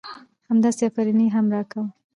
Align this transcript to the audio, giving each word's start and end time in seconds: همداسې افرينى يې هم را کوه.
همداسې 0.49 0.81
افرينى 0.87 1.23
يې 1.27 1.33
هم 1.35 1.45
را 1.55 1.61
کوه. 1.71 1.85